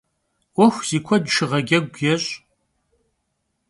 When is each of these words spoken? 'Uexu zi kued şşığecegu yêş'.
'Uexu 0.55 0.83
zi 0.89 0.99
kued 1.05 1.23
şşığecegu 1.33 1.97
yêş'. 2.03 2.29